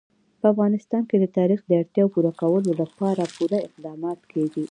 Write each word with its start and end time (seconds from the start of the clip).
په 0.39 0.45
افغانستان 0.53 1.03
کې 1.09 1.17
د 1.19 1.25
تاریخ 1.37 1.59
د 1.65 1.71
اړتیاوو 1.81 2.11
پوره 2.15 2.31
کولو 2.41 2.71
لپاره 2.81 3.23
پوره 3.35 3.57
اقدامات 3.67 4.19
کېږي. 4.31 4.59